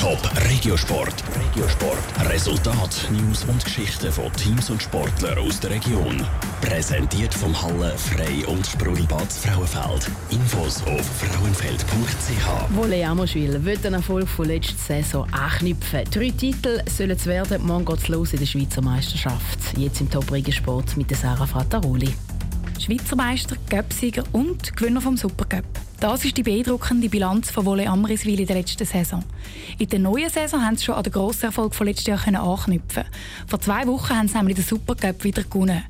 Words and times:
Top 0.00 0.18
Regiosport. 0.48 1.22
Regiosport. 1.36 2.30
Resultat, 2.32 3.06
News 3.10 3.44
und 3.44 3.62
Geschichten 3.62 4.10
von 4.10 4.32
Teams 4.32 4.70
und 4.70 4.82
Sportlern 4.82 5.36
aus 5.36 5.60
der 5.60 5.72
Region. 5.72 6.24
Präsentiert 6.62 7.34
vom 7.34 7.52
Halle 7.60 7.92
Frei 7.98 8.46
und 8.46 8.66
Sprudelbad 8.66 9.30
Frauenfeld. 9.30 10.10
Infos 10.30 10.82
auf 10.84 11.04
frauenfeld.ch. 11.04 12.74
Wolle 12.74 13.06
Amoschwil 13.06 13.62
wird 13.62 13.84
den 13.84 13.92
Erfolg 13.92 14.26
von 14.26 14.46
letzter 14.46 14.78
Saison 14.78 15.26
anknüpfen. 15.32 16.04
Drei 16.10 16.30
Titel 16.30 16.80
sollen 16.88 17.10
es 17.10 17.26
werden. 17.26 17.66
Morgen 17.66 17.84
geht 17.84 17.98
es 17.98 18.08
los 18.08 18.32
in 18.32 18.38
der 18.38 18.46
Schweizer 18.46 18.80
Meisterschaft. 18.80 19.58
Jetzt 19.76 20.00
im 20.00 20.10
Top 20.10 20.32
Regiosport 20.32 20.96
mit 20.96 21.10
der 21.10 21.18
Sarah 21.18 21.46
Frattaroli. 21.46 22.14
Schweizer 22.78 23.16
Meister, 23.16 23.54
Göpsieger 23.68 24.24
und 24.32 24.74
Gewinner 24.74 25.02
vom 25.02 25.18
Supercup. 25.18 25.89
Das 26.00 26.24
ist 26.24 26.38
die 26.38 26.42
beeindruckende 26.42 27.10
Bilanz 27.10 27.50
von 27.50 27.66
Wolle 27.66 27.86
Amriswil 27.86 28.40
in 28.40 28.46
der 28.46 28.56
letzten 28.56 28.86
Saison. 28.86 29.22
In 29.78 29.86
der 29.86 29.98
neuen 29.98 30.30
Saison 30.30 30.64
haben 30.64 30.78
sie 30.78 30.86
schon 30.86 30.94
an 30.94 31.02
den 31.02 31.12
grossen 31.12 31.44
Erfolg 31.44 31.74
von 31.74 31.86
letztes 31.86 32.06
Jahr 32.06 32.26
anknüpfen. 32.26 33.04
Vor 33.46 33.60
zwei 33.60 33.86
Wochen 33.86 34.16
haben 34.16 34.26
sie 34.26 34.38
nämlich 34.38 34.56
den 34.56 34.64
Supercup 34.64 35.22
wieder 35.24 35.42
gewonnen. 35.42 35.84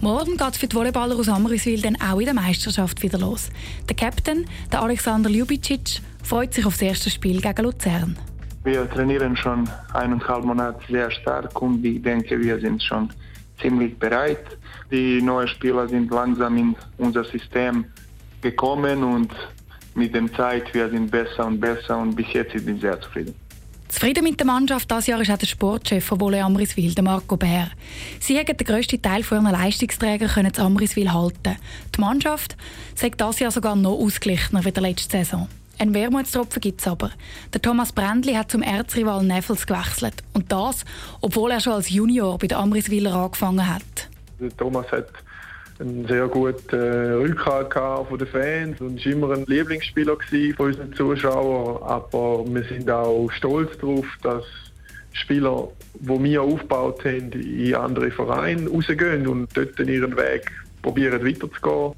Morgen 0.00 0.38
geht 0.38 0.52
es 0.52 0.56
für 0.56 0.66
die 0.66 0.74
Volleyballer 0.74 1.14
aus 1.14 1.28
Amriswil 1.28 1.82
dann 1.82 2.00
auch 2.00 2.18
in 2.18 2.24
der 2.24 2.32
Meisterschaft 2.32 3.02
wieder 3.02 3.18
los. 3.18 3.50
Der 3.86 3.96
Captain, 3.96 4.46
der 4.72 4.80
Alexander 4.80 5.28
Ljubicic, 5.28 6.00
freut 6.22 6.54
sich 6.54 6.64
auf 6.64 6.78
das 6.78 6.82
erste 6.82 7.10
Spiel 7.10 7.42
gegen 7.42 7.62
Luzern. 7.62 8.16
Wir 8.64 8.88
trainieren 8.88 9.36
schon 9.36 9.68
eineinhalb 9.92 10.42
Monate 10.42 10.80
sehr 10.88 11.10
stark 11.10 11.60
und 11.60 11.84
ich 11.84 12.00
denke, 12.00 12.40
wir 12.40 12.58
sind 12.60 12.82
schon 12.82 13.10
ziemlich 13.60 13.98
bereit. 13.98 14.56
Die 14.90 15.20
neuen 15.20 15.48
Spieler 15.48 15.86
sind 15.86 16.10
langsam 16.10 16.56
in 16.56 16.74
unser 16.96 17.24
System 17.24 17.84
gekommen 18.40 19.02
und 19.02 19.32
mit 19.94 20.14
der 20.14 20.32
Zeit 20.32 20.72
wir 20.72 20.88
sind 20.88 21.10
besser 21.10 21.46
und 21.46 21.60
besser 21.60 21.98
und 21.98 22.14
bis 22.14 22.32
jetzt 22.32 22.52
bin 22.64 22.76
ich 22.76 22.80
sehr 22.80 23.00
zufrieden. 23.00 23.34
Zufrieden 23.88 24.22
mit 24.22 24.38
der 24.38 24.46
Mannschaft 24.46 24.88
dieses 24.88 25.08
Jahr 25.08 25.20
ist 25.20 25.32
auch 25.32 25.36
der 25.36 25.46
Sportchef 25.46 26.04
von 26.04 26.20
Wolle 26.20 26.44
Amriswil, 26.44 26.94
Marco 27.02 27.36
Bär. 27.36 27.70
Sie 28.20 28.38
haben 28.38 28.56
den 28.56 28.66
grössten 28.66 29.02
Teil 29.02 29.24
von 29.24 29.44
ihren 29.44 29.52
Leistungsträgern 29.52 30.28
können 30.28 30.54
zu 30.54 30.62
Amriswil 30.62 31.12
halten. 31.12 31.56
Die 31.96 32.00
Mannschaft 32.00 32.56
sagt 32.94 33.20
dieses 33.20 33.40
Jahr 33.40 33.50
sogar 33.50 33.74
noch 33.74 33.98
ausgeglichener 33.98 34.64
wie 34.64 34.70
der 34.70 34.82
letzte 34.84 35.18
Saison. 35.18 35.48
Ein 35.80 35.92
Wermutstropfen 35.92 36.60
gibt 36.60 36.80
es 36.82 36.86
aber. 36.86 37.10
Der 37.52 37.62
Thomas 37.62 37.90
Brändli 37.90 38.34
hat 38.34 38.50
zum 38.50 38.62
Erzrival 38.62 39.24
Neffels 39.24 39.66
gewechselt. 39.66 40.22
Und 40.34 40.52
das, 40.52 40.84
obwohl 41.20 41.50
er 41.50 41.60
schon 41.60 41.72
als 41.72 41.90
Junior 41.90 42.38
bei 42.38 42.46
den 42.46 42.58
Amriswiler 42.58 43.14
angefangen 43.14 43.66
hat. 43.66 44.08
Der 44.38 44.56
Thomas 44.56 44.86
hat 44.92 45.08
einen 45.80 46.06
sehr 46.06 46.28
guten 46.28 46.76
äh, 46.76 47.12
Rückhalt 47.12 47.72
von 47.72 48.18
den 48.18 48.26
Fans 48.26 48.80
und 48.80 49.04
war 49.04 49.12
immer 49.12 49.30
ein 49.32 49.44
Lieblingsspieler 49.46 50.16
von 50.56 50.66
unseren 50.66 50.92
Zuschauern. 50.92 51.82
Aber 51.82 52.44
wir 52.46 52.62
sind 52.64 52.90
auch 52.90 53.30
stolz 53.32 53.76
darauf, 53.78 54.06
dass 54.22 54.44
Spieler, 55.12 55.68
die 55.94 56.24
wir 56.24 56.42
aufgebaut 56.42 57.04
haben, 57.04 57.32
in 57.32 57.74
andere 57.74 58.10
Vereine 58.10 58.68
rausgehen 58.68 59.26
und 59.26 59.48
dort 59.56 59.78
ihren 59.78 60.16
Weg 60.16 60.50
probieren 60.82 61.24
weiterzugehen. 61.24 61.94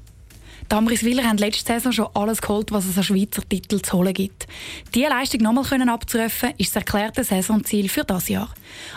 Die 0.71 0.75
Amriswiller 0.75 1.23
haben 1.23 1.37
letzte 1.37 1.73
Saison 1.73 1.91
schon 1.91 2.07
alles 2.13 2.41
geholt, 2.41 2.71
was 2.71 2.85
es 2.85 2.97
an 2.97 3.03
Schweizer 3.03 3.47
Titel 3.47 3.81
zu 3.81 3.97
holen 3.97 4.13
gibt. 4.13 4.47
Diese 4.93 5.09
Leistung 5.09 5.41
nochmal 5.41 5.89
abzurufen, 5.89 6.51
ist 6.57 6.75
das 6.75 6.81
erklärte 6.83 7.23
Saisonziel 7.23 7.89
für 7.89 8.03
das 8.03 8.29
Jahr. 8.29 8.49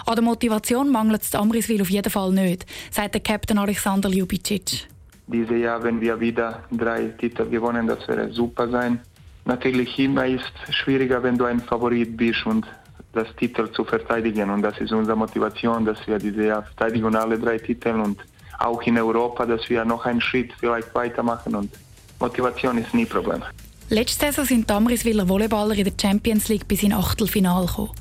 An 0.07 0.15
der 0.15 0.25
Motivation 0.25 0.91
mangelt 0.91 1.23
es 1.23 1.35
Amriswil 1.35 1.83
auf 1.83 1.91
jeden 1.91 2.11
Fall 2.11 2.33
nicht, 2.33 2.67
sagt 2.91 3.15
der 3.15 3.21
Captain 3.21 3.59
Alexander 3.59 4.09
Ljubicic. 4.09 4.87
Dieses 5.27 5.59
Jahr, 5.59 5.83
wenn 5.83 6.01
wir 6.01 6.19
wieder 6.21 6.65
drei 6.71 7.07
Titel 7.19 7.49
gewonnen, 7.49 7.87
das 7.87 8.07
wäre 8.07 8.33
super 8.33 8.69
sein. 8.69 9.01
Natürlich 9.45 9.99
immer 9.99 10.27
ist 10.27 10.53
es 10.69 10.75
schwieriger, 10.75 11.23
wenn 11.23 11.37
du 11.37 11.45
ein 11.45 11.61
Favorit 11.61 12.17
bist 12.17 12.47
und 12.47 12.67
das 13.13 13.29
Titel 13.37 13.71
zu 13.73 13.85
verteidigen. 13.85 14.51
Und 14.51 14.63
das 14.63 14.79
ist 14.79 14.93
unsere 14.93 15.17
Motivation, 15.17 15.85
dass 15.85 16.07
wir 16.07 16.19
dieses 16.19 16.45
Jahr 16.45 16.63
verteidigen 16.63 17.15
alle 17.17 17.39
drei 17.39 17.59
Titel 17.59 17.91
und 17.91 18.19
auch 18.59 18.83
in 18.83 18.99
Europa, 18.99 19.47
dass 19.47 19.69
wir 19.69 19.85
noch 19.85 20.05
einen 20.07 20.21
Schritt 20.21 20.53
vielleicht 20.59 20.95
weitermachen 20.95 21.55
und 21.55 21.71
Motivation 22.19 22.79
ist 22.79 22.95
nie 22.95 23.05
Problem. 23.05 23.43
Letzte 23.89 24.27
Saison 24.27 24.45
sind 24.45 24.69
die 24.69 24.75
Amriswiller 24.75 25.29
Volleyballer 25.29 25.75
in 25.75 25.85
der 25.85 25.93
Champions 26.01 26.49
League 26.49 26.67
bis 26.67 26.83
in 26.83 26.93
Achtelfinale 26.93 27.67
gekommen. 27.67 27.93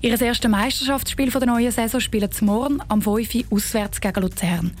Ihr 0.00 0.20
erstes 0.20 0.50
Meisterschaftsspiel 0.50 1.30
der 1.30 1.46
neuen 1.46 1.70
Saison 1.70 2.00
spielen 2.00 2.30
sie 2.30 2.44
morgen 2.44 2.80
am 2.88 3.02
5. 3.02 3.34
Uhr 3.34 3.44
auswärts 3.50 4.00
gegen 4.00 4.20
Luzern. 4.20 4.72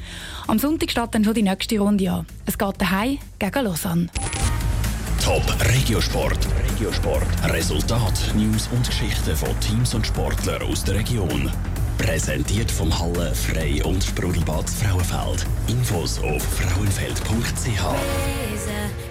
Am 0.46 0.58
Sonntag 0.58 0.90
steht 0.90 1.14
dann 1.14 1.24
schon 1.24 1.34
die 1.34 1.42
nächste 1.42 1.78
Runde 1.78 2.10
an. 2.10 2.26
Es 2.46 2.56
geht 2.56 2.80
daheim 2.80 3.18
gegen 3.38 3.64
Lausanne. 3.64 4.08
Top 5.22 5.42
Regiosport. 5.74 6.38
Regiosport. 6.70 7.26
Resultat, 7.52 8.14
News 8.34 8.68
und 8.72 8.86
Geschichten 8.86 9.34
von 9.34 9.60
Teams 9.60 9.94
und 9.94 10.06
Sportlern 10.06 10.62
aus 10.62 10.84
der 10.84 10.96
Region. 10.96 11.50
Präsentiert 11.98 12.70
vom 12.70 12.96
Halle 12.98 13.34
Frei 13.34 13.82
und 13.84 14.02
Sprudelbad 14.02 14.68
Frauenfeld. 14.68 15.46
Infos 15.68 16.18
auf 16.20 16.42
frauenfeld.ch. 16.42 19.05